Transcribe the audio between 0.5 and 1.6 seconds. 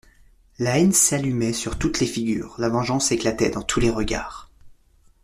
La haine s'allumait